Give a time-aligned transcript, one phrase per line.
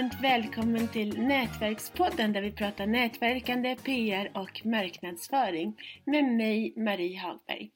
[0.00, 7.70] varmt välkommen till Nätverkspodden där vi pratar nätverkande, PR och marknadsföring med mig Marie Hagberg.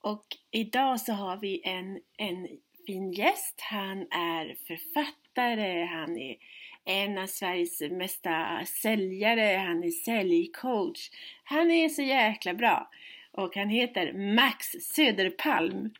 [0.00, 2.48] Och idag så har vi en, en
[2.86, 3.60] fin gäst.
[3.60, 6.36] Han är författare, han är
[6.84, 11.10] en av Sveriges mesta säljare, han är säljcoach.
[11.44, 12.90] Han är så jäkla bra.
[13.32, 15.90] Och han heter Max Söderpalm.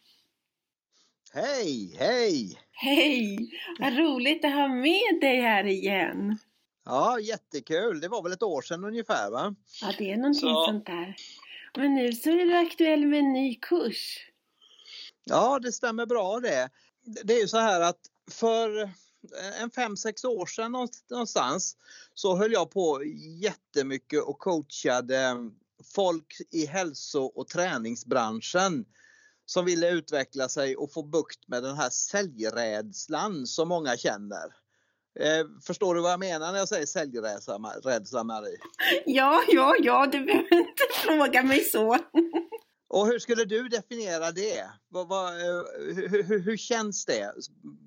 [1.34, 2.58] Hej, hej!
[2.72, 3.50] Hej!
[3.78, 6.38] Vad roligt att ha med dig här igen.
[6.84, 8.00] Ja, jättekul.
[8.00, 9.54] Det var väl ett år sedan ungefär va?
[9.82, 10.64] Ja, det är någonting så.
[10.66, 11.16] sånt där.
[11.76, 14.28] Men nu så är du aktuell med en ny kurs.
[15.24, 16.70] Ja, det stämmer bra det.
[17.24, 18.00] Det är ju så här att
[18.30, 18.90] för
[19.62, 20.72] en fem sex år sedan
[21.10, 21.76] någonstans
[22.14, 23.02] så höll jag på
[23.42, 25.36] jättemycket och coachade
[25.94, 28.84] folk i hälso och träningsbranschen
[29.46, 34.54] som ville utveckla sig och få bukt med den här säljrädslan som många känner.
[35.20, 38.58] Eh, förstår du vad jag menar när jag säger säljrädsla, Marie?
[39.06, 41.98] Ja, ja, ja, du behöver inte fråga mig så.
[42.88, 44.70] Och hur skulle du definiera det?
[44.88, 47.32] Vad, vad, eh, hur, hur, hur, känns det?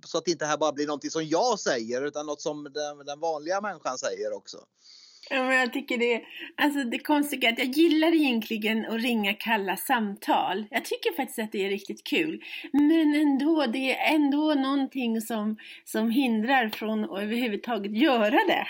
[0.06, 2.98] Så att det inte här bara blir någonting som jag säger utan något som den,
[3.06, 4.58] den vanliga människan säger också.
[5.30, 6.24] Ja, men jag tycker det,
[6.56, 10.66] alltså det konstiga är att jag gillar egentligen att ringa kalla samtal.
[10.72, 12.44] Jag tycker faktiskt att det är riktigt kul.
[12.72, 18.68] Men ändå, det är ändå någonting som, som hindrar från att överhuvudtaget göra det.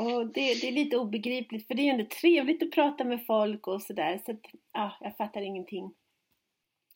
[0.00, 3.66] Och det, det är lite obegripligt för det är ändå trevligt att prata med folk
[3.66, 4.20] och sådär.
[4.26, 4.40] Så att,
[4.72, 5.90] ja, jag fattar ingenting.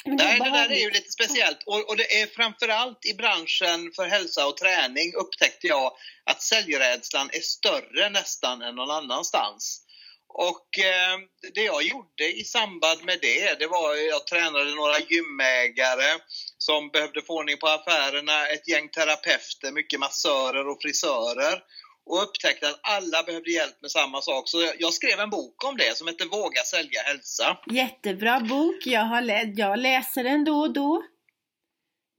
[0.06, 1.62] Nej, det där är ju lite speciellt.
[1.66, 5.92] Och, och, det är framförallt i branschen för hälsa och träning upptäckte jag
[6.24, 9.82] att säljrädslan är större nästan än någon annanstans.
[10.28, 11.18] Och eh,
[11.54, 16.18] det jag gjorde i samband med det, det var att jag tränade några gymägare
[16.58, 21.62] som behövde få ordning på affärerna, ett gäng terapeuter, mycket massörer och frisörer
[22.06, 24.48] och upptäckte att alla behövde hjälp med samma sak.
[24.48, 27.58] Så jag skrev en bok om det som heter Våga sälja hälsa.
[27.70, 28.86] Jättebra bok.
[28.86, 31.02] Jag, har lä jag läser den då och då.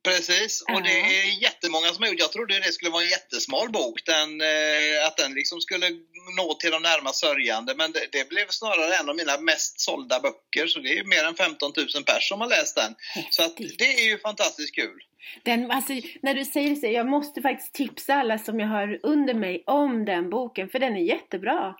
[0.03, 1.25] Precis, och det är
[1.57, 2.19] jättemånga som har gjort.
[2.19, 5.89] Jag trodde det skulle vara en jättesmal bok, den, eh, att den liksom skulle
[6.37, 7.75] nå till de närmast sörjande.
[7.75, 11.23] Men det, det, blev snarare en av mina mest sålda böcker, så det är mer
[11.23, 12.95] än 15 000 personer som har läst den.
[13.29, 14.99] Så att det är ju fantastiskt kul.
[15.43, 19.33] Den, alltså, när du säger så, jag måste faktiskt tipsa alla som jag har under
[19.33, 21.75] mig om den boken, för den är jättebra.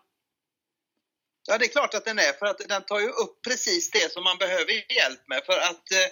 [1.49, 4.11] Ja, det är klart att den är, för att den tar ju upp precis det
[4.11, 5.41] som man behöver hjälp med.
[5.45, 6.07] För att eh,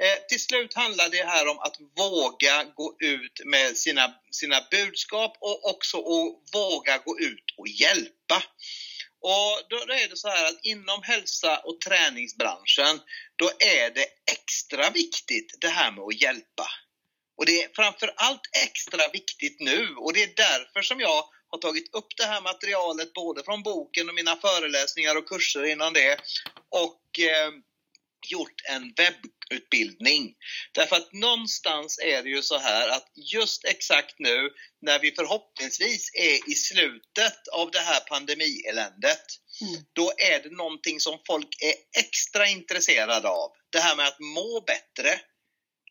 [0.00, 5.36] eh, till slut handlar det här om att våga gå ut med sina, sina budskap
[5.40, 8.42] och också att våga gå ut och hjälpa.
[9.20, 13.00] Och då är det så här att inom hälsa och träningsbranschen,
[13.36, 16.68] då är det extra viktigt det här med att hjälpa.
[17.36, 21.94] Och det är framförallt extra viktigt nu och det är därför som jag har tagit
[21.94, 26.20] upp det här materialet både från boken och mina föreläsningar och kurser inom det
[26.68, 27.50] och eh,
[28.30, 30.34] gjort en webbutbildning.
[30.72, 34.50] Därför att någonstans är det ju så här att just exakt nu
[34.82, 39.24] när vi förhoppningsvis är i slutet av det här pandemieländet,
[39.60, 39.82] mm.
[39.92, 43.50] då är det någonting som folk är extra intresserade av.
[43.70, 45.20] Det här med att må bättre,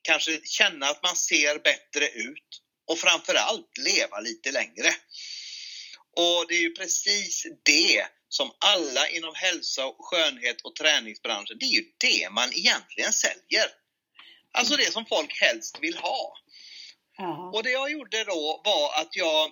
[0.01, 4.95] kanske känna att man ser bättre ut och framförallt leva lite längre.
[6.17, 11.75] Och det är ju precis det som alla inom hälsa, skönhet och träningsbranschen, det är
[11.79, 13.67] ju det man egentligen säljer.
[14.51, 16.33] Alltså det som folk helst vill ha.
[17.17, 17.51] Ja.
[17.53, 19.51] Och det jag gjorde då var att jag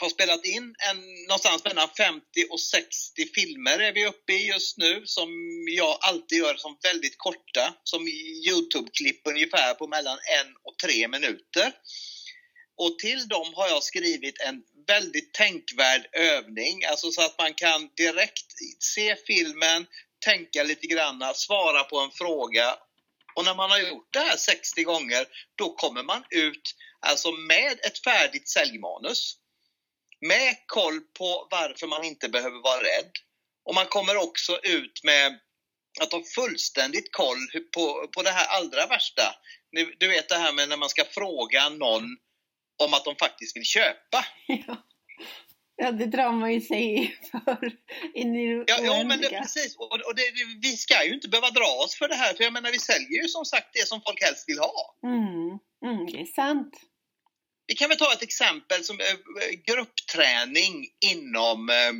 [0.00, 4.78] har spelat in en, någonstans mellan 50 och 60 filmer är vi uppe i just
[4.78, 5.28] nu som
[5.76, 8.08] jag alltid gör som väldigt korta, som
[8.48, 11.72] Youtube-klipp ungefär på mellan en och tre minuter.
[12.82, 17.90] Och till dem har jag skrivit en väldigt tänkvärd övning, alltså så att man kan
[17.96, 19.86] direkt se filmen,
[20.24, 22.76] tänka lite grann, svara på en fråga.
[23.34, 27.72] Och när man har gjort det här 60 gånger, då kommer man ut alltså med
[27.72, 29.36] ett färdigt säljmanus.
[30.20, 33.10] Med koll på varför man inte behöver vara rädd.
[33.64, 35.40] Och man kommer också ut med
[36.00, 37.38] att ha fullständigt koll
[37.74, 39.34] på, på det här allra värsta.
[39.98, 42.16] Du vet det här med när man ska fråga någon
[42.80, 44.24] om att de faktiskt vill köpa.
[44.46, 44.76] Ja.
[45.82, 47.72] Ja, det drar man ju sig för
[48.14, 49.76] in i ja, ja, men det, precis.
[49.76, 50.22] Och, och det,
[50.62, 53.22] vi ska ju inte behöva dra oss för det här, för jag menar, vi säljer
[53.22, 54.98] ju som sagt det som folk helst vill ha.
[55.02, 56.74] Mm, mm det är sant.
[57.66, 61.92] Vi kan väl ta ett exempel som äh, gruppträning inom äh,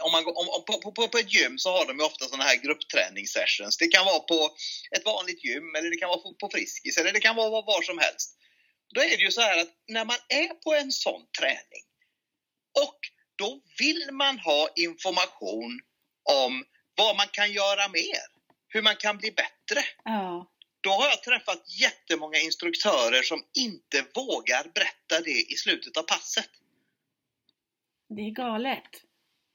[0.00, 2.44] om man, om, om, på, på, på, ett gym så har de ju ofta sådana
[2.44, 3.76] här gruppträningssessions.
[3.76, 4.56] Det kan vara på
[4.96, 7.98] ett vanligt gym eller det kan vara på Friskis eller det kan vara var som
[7.98, 8.36] helst.
[8.94, 11.86] Då är det ju så här att när man är på en sån träning
[12.84, 12.98] och
[13.36, 15.80] då vill man ha information
[16.22, 16.64] om
[16.96, 18.26] vad man kan göra mer,
[18.68, 19.84] hur man kan bli bättre.
[20.04, 20.52] Ja.
[20.80, 26.50] Då har jag träffat jättemånga instruktörer som inte vågar berätta det i slutet av passet.
[28.08, 29.05] Det är galet.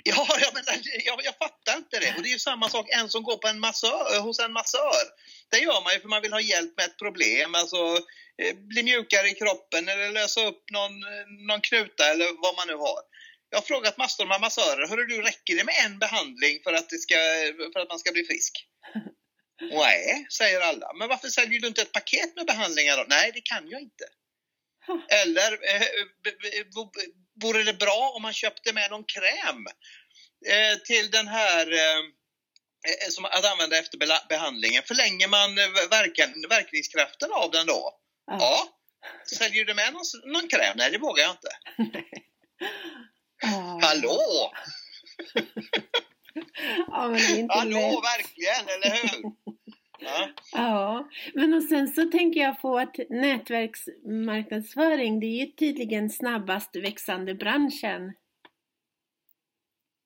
[0.03, 2.13] Ja, jag, menar, jag, jag fattar inte det.
[2.15, 5.03] Och det är ju samma sak, en som går på en massör, hos en massör.
[5.51, 7.77] Det gör man ju för man vill ha hjälp med ett problem, alltså
[8.42, 10.94] eh, bli mjukare i kroppen eller lösa upp någon,
[11.48, 13.01] någon knuta eller vad man nu har.
[13.50, 16.89] Jag har frågat massor med massörer, hörru du, räcker det med en behandling för att,
[16.89, 17.15] det ska,
[17.74, 18.68] för att man ska bli frisk?
[19.62, 20.94] Nej, säger alla.
[20.94, 23.06] Men varför säljer du inte ett paket med behandlingar då?
[23.07, 24.06] Nej, det kan jag inte.
[25.23, 25.87] Eller eh,
[27.41, 29.65] vore det bra om man köpte med någon kräm
[30.47, 31.99] eh, till den här eh,
[32.89, 33.97] eh, som att använda efter
[34.29, 34.83] behandlingen?
[34.83, 37.97] Förlänger man eh, verkan, verkningskraften av den då?
[38.27, 38.67] Ja.
[39.37, 40.73] Säljer du med någon, någon kräm?
[40.77, 41.49] Nej, det vågar jag inte.
[43.41, 43.79] Ja.
[43.81, 44.51] Hallå!
[46.87, 47.17] Ja,
[47.49, 48.03] Hallå, lätt.
[48.03, 49.31] verkligen, eller hur?
[50.01, 50.30] Ja.
[50.51, 56.75] Ja, men och sen så tänker jag på att nätverksmarknadsföring, det är ju tydligen snabbast
[56.75, 58.13] växande branschen.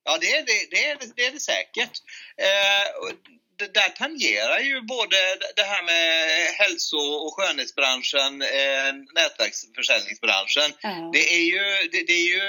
[0.04, 2.02] Ja, det är det, det, är, det, är det säkert.
[2.38, 3.16] Eh,
[3.58, 5.16] det där tangerar ju både
[5.56, 6.28] det här med
[6.62, 10.74] hälso och skönhetsbranschen, eh, nätverksförsäljningsbranschen.
[10.82, 12.42] Ja, Det är ju, det, det är ju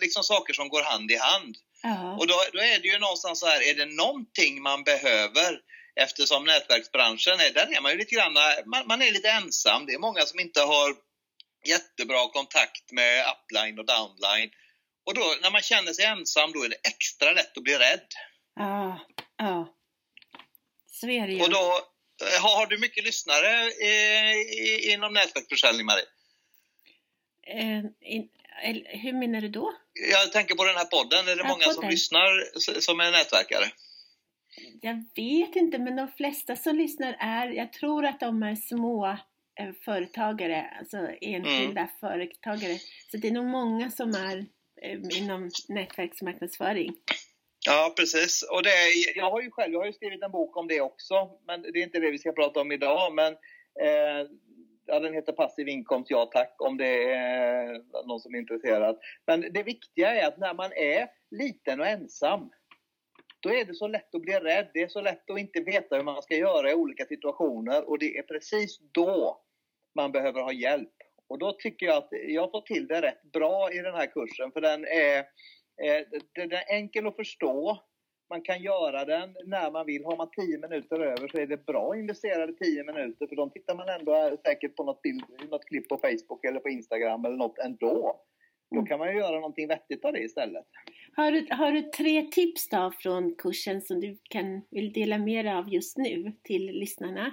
[0.00, 1.56] liksom saker som går hand i hand.
[1.82, 5.60] ja, Och då, då är det ju någonstans så här, är det någonting man behöver
[5.98, 8.32] eftersom nätverksbranschen, är, där är man ju lite grann,
[8.66, 9.86] man, man är lite ensam.
[9.86, 10.96] Det är många som inte har
[11.66, 14.50] jättebra kontakt med upline och downline.
[15.06, 18.06] Och då när man känner sig ensam, då är det extra lätt att bli rädd.
[18.56, 19.00] ja,
[19.38, 19.74] ja.
[20.90, 21.42] Så är det ju.
[21.42, 21.80] Och då
[22.42, 23.50] har, har du mycket lyssnare
[23.82, 26.04] eh, i, inom nätverksförsäljning, Marie?
[27.46, 28.28] Eh, in,
[28.84, 29.72] hur menar du då?
[30.12, 31.90] Jag tänker på den här podden, är det Ja, många som podden.
[31.90, 33.70] lyssnar s- som är nätverkare?
[34.80, 39.06] Jag vet inte, men de flesta som lyssnar är, jag tror att de är små
[39.60, 41.92] eh, företagare, alltså enskilda Mm.
[42.00, 42.78] företagare.
[43.10, 44.46] Så det är nog många som är
[44.82, 46.94] eh, inom nätverksmarknadsföring.
[47.66, 48.42] Ja, precis.
[48.52, 50.80] Och det är, jag har ju själv jag har ju skrivit en bok om det
[50.80, 53.14] också, men det är inte det vi ska prata om idag.
[53.14, 53.32] Men
[53.80, 54.28] eh,
[54.86, 58.98] ja, den heter Passiv inkomst, ja tack, om det är någon som är intresserad.
[59.26, 62.50] Men det viktiga är att när man är liten och ensam,
[63.40, 64.70] då är det så lätt att bli rädd.
[64.74, 67.98] Det är så lätt att inte veta hur man ska göra i olika situationer och
[67.98, 69.40] det är precis då
[69.94, 70.94] man behöver ha hjälp.
[71.28, 74.52] Och då tycker jag att jag får till det rätt bra i den här kursen,
[74.52, 75.18] för den är
[75.82, 76.02] eh,
[76.34, 77.78] Den är enkel att förstå.
[78.30, 80.04] Man kan göra den när man vill.
[80.04, 83.74] Har man 10 minuter över så är det bra investerade 10 minuter för de tittar
[83.74, 87.58] man ändå säkert på något, bild, något klipp på Facebook eller på Instagram eller något
[87.58, 88.20] ändå.
[88.70, 88.86] Då Mm.
[88.86, 90.66] kan man ju göra någonting vettigt av det istället.
[91.16, 95.44] Har du, har du tre tips då från kursen som du kan, vill dela med
[95.44, 97.32] dig av just nu till lyssnarna?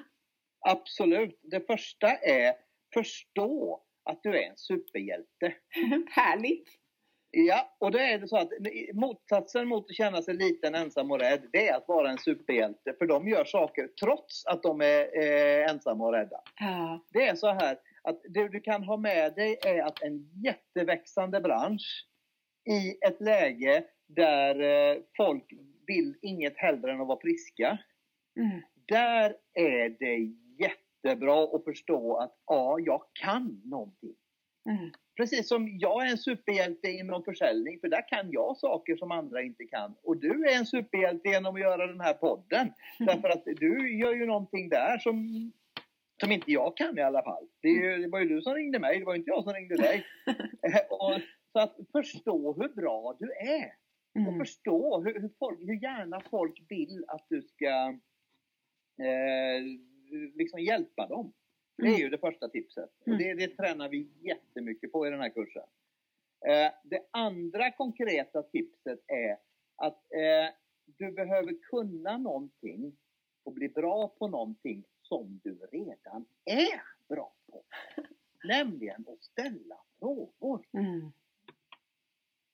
[0.60, 1.40] Absolut.
[1.44, 2.54] Det första är
[2.94, 5.54] förstå att du är en superhjälte.
[6.10, 6.70] Härligt!
[7.38, 8.50] Ja, och då är det så att
[8.94, 12.94] motsatsen mot att känna sig liten, ensam och rädd, det är att vara en superhjälte.
[12.98, 16.42] För de gör saker trots att de är eh, ensamma och rädda.
[16.60, 20.30] Ja, Det är så här att det du kan ha med dig är att en
[20.44, 22.08] jätteväxande bransch
[22.70, 25.54] i ett läge där eh, folk
[25.88, 27.78] vill inget hellre än att vara friska.
[28.40, 30.18] mm, Där är det
[30.64, 34.16] jättebra att förstå att ja, jag kan någonting.
[34.70, 39.12] mm, Precis som jag är en superhjälte inom försäljning, för där kan jag saker som
[39.12, 39.96] andra inte kan.
[40.04, 42.74] Och du är en superhjälte genom att göra den här podden.
[43.00, 45.52] Därför att du gör ju någonting där som,
[46.22, 47.48] som inte jag kan i alla fall.
[47.62, 49.76] Det, ju, det var ju du som ringde mig, det var inte jag som ringde
[49.76, 50.06] dig.
[50.66, 53.76] Eh, och, så att förstå hur bra du är.
[54.16, 58.00] Och mm, förstå hur, hur, folk, hur gärna folk vill att du ska
[59.02, 59.64] eh,
[60.36, 61.34] liksom hjälpa dem.
[61.78, 62.90] Det är ju det första tipset.
[63.00, 63.20] Och Mm.
[63.20, 65.64] det, det tränar vi jättemycket på i den här kursen.
[66.48, 69.38] Eh, det andra konkreta tipset är
[69.76, 70.54] att eh,
[70.86, 72.98] du behöver kunna någonting
[73.44, 77.64] och bli bra på någonting som du redan är bra på.
[78.48, 80.66] Nämligen att ställa frågor.
[80.74, 81.12] mm,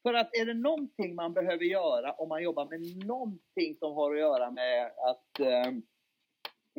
[0.03, 4.11] För att är det någonting man behöver göra om man jobbar med någonting som har
[4.13, 5.67] att göra med att eh,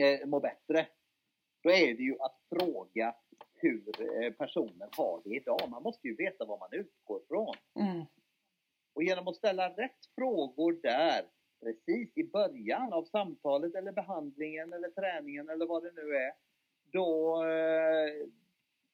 [0.06, 0.86] eh, må bättre,
[1.62, 3.14] då är det ju att fråga
[3.54, 5.60] hur eh, personen har det idag.
[5.70, 7.54] Man måste ju veta vad man utgår från.
[7.86, 8.04] mm,
[8.94, 11.22] Och genom att ställa rätt frågor där,
[11.62, 16.32] precis i början av samtalet eller behandlingen eller träningen eller vad det nu är,
[16.92, 18.26] då, eh,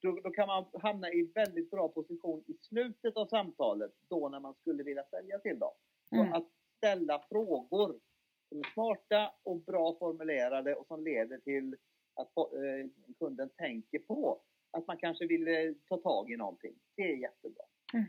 [0.03, 4.41] då, då kan man hamna i väldigt bra position i slutet av samtalet, då när
[4.41, 5.73] man skulle vilja sälja till dem.
[6.13, 6.33] Mm.
[6.33, 8.01] Att ställa frågor
[8.49, 11.77] som är smarta och bra formulerade och som leder till
[12.15, 16.75] att eh, kunden tänker på att man kanske vill eh, ta tag i någonting.
[16.97, 17.65] Det är jättebra.
[17.95, 18.07] Mm.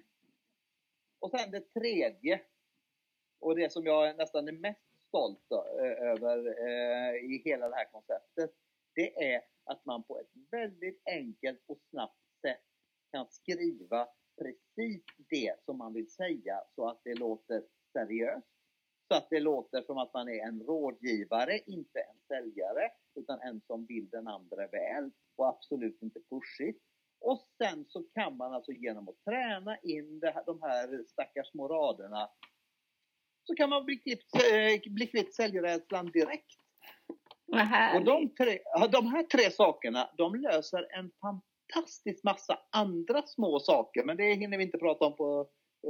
[1.20, 2.42] Och sen det tredje,
[3.39, 5.51] och det som jag nästan är mest stolt
[6.00, 8.51] över eh, i hela det här konceptet,
[8.96, 12.65] det är att man på ett väldigt enkelt och snabbt sätt
[13.12, 18.48] kan skriva precis det som man vill säga så att det låter seriöst.
[19.08, 23.62] Så att det låter som att man är en rådgivare, inte en säljare, utan en
[23.67, 26.84] som vill den andra väl och absolut inte pushigt.
[27.22, 31.51] Och sen så kan man alltså genom att träna in det här, de här stackars
[31.51, 32.29] små raderna
[33.50, 36.56] så kan man bli kvitt, eh, bli kvitt säljrädslan direkt.
[37.96, 38.60] Och de, tre,
[38.91, 44.58] de här tre sakerna, de löser en fantastisk massa andra små saker, men det hinner
[44.58, 45.48] vi inte prata om på,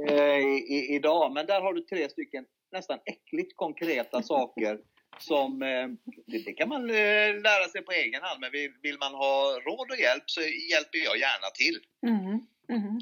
[0.08, 0.38] eh,
[0.76, 1.32] i, idag.
[1.32, 4.80] Men där har du tre stycken nästan äckligt konkreta saker
[5.18, 5.88] som eh,
[6.26, 9.60] det, det kan man eh, lära sig på egen hand, men vill, vill man ha
[9.66, 11.78] råd och hjälp så hjälper jag gärna till.
[12.06, 12.46] Mm,
[12.78, 13.00] mm.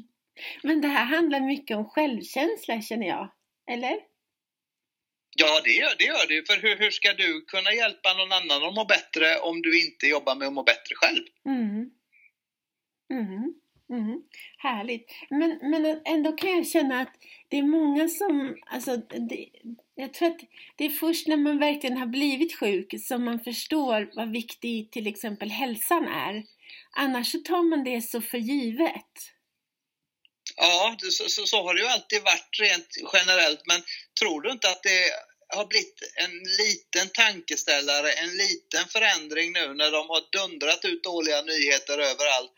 [0.63, 3.29] Men det här handlar mycket om självkänsla känner jag.
[3.71, 4.08] Eller?
[5.41, 6.03] Ja, det gör det.
[6.03, 6.47] Gör det.
[6.47, 10.07] För hur, hur ska du kunna hjälpa någon annan att må bättre om du inte
[10.07, 11.23] jobbar med att må bättre själv?
[11.45, 11.91] Mm.
[13.13, 13.53] Mm.
[13.89, 14.21] Mm.
[14.57, 15.11] Härligt.
[15.29, 17.13] Men, men ändå kan jag känna att
[17.47, 19.49] det är många som, alltså, det,
[19.95, 20.39] jag tror att
[20.75, 25.07] det är först när man verkligen har blivit sjuk som man förstår vad viktig till
[25.07, 26.43] exempel hälsan är.
[26.91, 29.13] Annars så tar man det så för givet.
[30.55, 33.81] Ja, så, så, så har det ju alltid varit rent generellt, men
[34.19, 35.09] tror du inte att det
[35.57, 41.41] har blivit en liten tankeställare, en liten förändring nu när de har dundrat ut dåliga
[41.41, 42.55] nyheter överallt?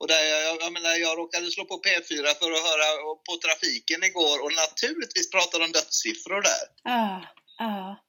[0.00, 2.88] Och där jag, jag, menar, jag råkade slå på P4 för att höra
[3.28, 6.64] på trafiken igår och naturligtvis pratade de dödssiffror där.
[6.82, 7.24] Ja,
[7.58, 8.04] ja.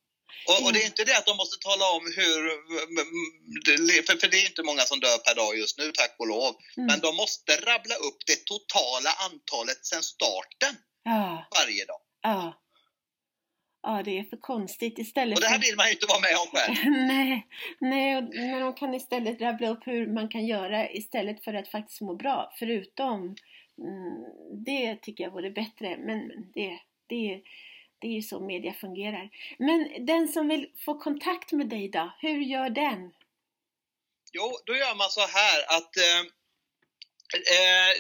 [0.48, 2.42] Och, och det är inte det att de måste tala om hur,
[4.08, 6.56] för, för det är inte många som dör per dag just nu, tack och lov.
[6.78, 6.88] Mm.
[6.88, 12.02] Men de måste rabbla upp det totala antalet sedan starten Ja, varje dag.
[12.22, 12.54] ja.
[13.82, 16.36] Ja, det är för konstigt istället Och det här vill man ju inte vara med
[16.38, 16.76] om själv.
[17.08, 17.48] nej,
[17.80, 22.02] nej, men de kan istället rabbla upp hur man kan göra istället för att faktiskt
[22.02, 22.54] må bra.
[22.60, 23.36] Förutom
[23.78, 24.24] mm,
[24.66, 27.42] det tycker jag vore bättre, men det, det,
[28.00, 29.30] det är ju så media fungerar.
[29.60, 33.12] Men den som vill få kontakt med dig då, hur gör den?
[34.32, 36.20] Jo, då gör man så här att eh,
[37.56, 37.92] eh,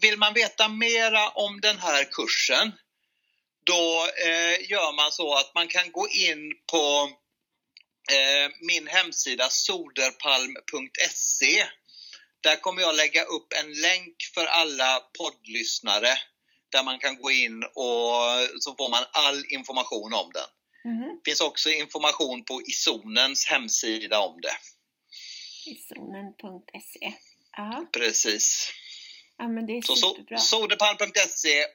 [0.00, 2.72] vill man veta mera om den här kursen
[3.70, 7.10] då eh, gör man så att man kan gå in på
[8.16, 11.66] eh, min hemsida soderpalm.se.
[12.42, 16.18] Där kommer jag lägga upp en länk för alla poddlyssnare
[16.72, 18.14] där man kan gå in och
[18.60, 20.46] så får man all information om den.
[20.92, 24.56] Mhm, Det finns också information på Isonens hemsida om det.
[25.66, 27.12] Izonen.se
[27.56, 28.70] Ja, Precis.
[29.40, 30.38] Ja, men det är Så, so, superbra.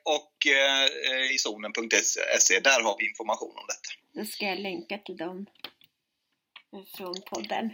[0.03, 3.89] och eh, isonen.se, där har vi information om detta.
[4.19, 5.45] Då ska jag länka till dem
[6.97, 7.69] från podden.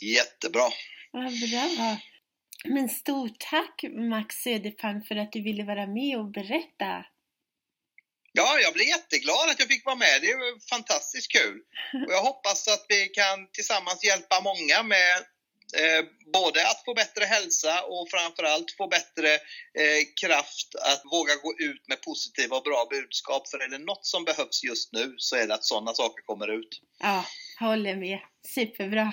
[0.00, 0.68] Jättebra.
[1.10, 1.96] Vad bra!
[2.64, 7.06] Men stort tack Max Söderpalm för att du ville vara med och berätta.
[8.32, 10.18] Ja, jag blir jätteglad att jag fick vara med.
[10.20, 11.60] Det är fantastiskt kul.
[12.06, 15.24] Och jag hoppas att vi kan tillsammans hjälpa många med
[16.32, 19.30] både att få bättre hälsa och framförallt få bättre
[19.82, 23.48] eh, kraft att våga gå ut med positiva och bra budskap.
[23.48, 26.48] För är det något som behövs just nu så är det att sådana saker kommer
[26.58, 26.80] ut.
[26.98, 27.24] Ja,
[27.60, 28.18] håller med.
[28.54, 29.12] Superbra.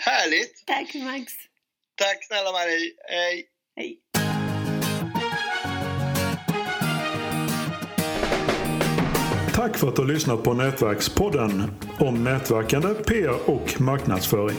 [0.00, 0.66] Härligt!
[0.66, 1.32] Tack Max.
[1.94, 2.92] Tack snälla Marie.
[3.08, 3.46] Hej!
[3.76, 4.00] Hej.
[9.54, 11.62] Tack för att du har lyssnat på Nätverkspodden
[11.98, 14.58] om nätverkande, PR och marknadsföring.